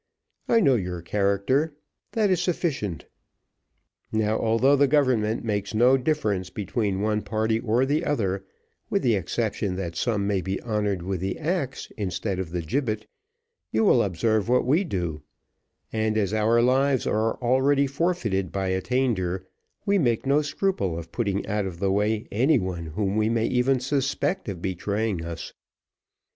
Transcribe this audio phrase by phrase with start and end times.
[0.49, 1.75] I know your character,
[2.13, 3.05] that is sufficient.
[4.11, 8.43] Now, although the government make no difference between one party or the other,
[8.89, 13.05] with the exception that some may be honoured with the axe instead of the gibbet,
[13.71, 15.21] you will observe what we do:
[15.93, 19.45] and as our lives are already forfeited by attainder,
[19.85, 23.45] we make no scruple of putting out of the way any one whom we may
[23.45, 25.53] even suspect of betraying us.